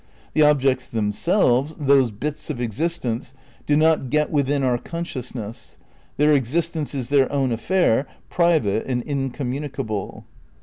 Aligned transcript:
The 0.33 0.41
objects 0.41 0.87
themselves, 0.87 1.75
those 1.79 2.09
bits 2.09 2.49
of 2.49 2.59
existence, 2.59 3.35
do 3.67 3.77
not 3.77 4.09
get 4.09 4.31
within 4.31 4.63
our 4.63 4.79
consciousness. 4.79 5.77
Their 6.17 6.33
existence 6.33 6.95
is 6.95 7.09
their 7.09 7.31
own 7.31 7.51
affair, 7.51 8.07
private 8.31 8.87
and 8.87 9.03
in 9.03 9.29
communicable." 9.29 10.25